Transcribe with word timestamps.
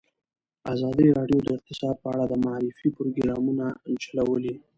ازادي 0.73 1.07
راډیو 1.17 1.39
د 1.43 1.47
اقتصاد 1.57 1.95
په 2.03 2.07
اړه 2.13 2.25
د 2.31 2.33
معارفې 2.45 2.87
پروګرامونه 2.97 3.65
چلولي. 4.03 4.53